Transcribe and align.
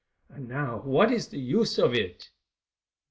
And 0.29 0.47
now 0.47 0.79
what 0.81 1.11
is 1.11 1.27
the 1.27 1.37
use 1.37 1.77
of 1.77 1.93
it?" 1.93 2.31